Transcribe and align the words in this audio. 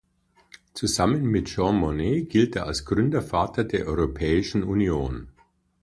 Zusammen 0.73 1.25
mit 1.27 1.47
Jean 1.47 1.75
Monnet 1.77 2.27
gilt 2.31 2.55
er 2.55 2.65
als 2.65 2.85
Gründervater 2.85 3.63
der 3.63 3.85
Europäischen 3.85 4.63
Union. 4.63 5.27